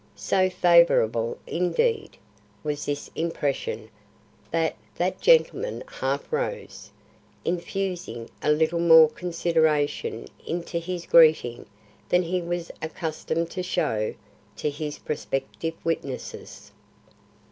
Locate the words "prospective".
14.97-15.75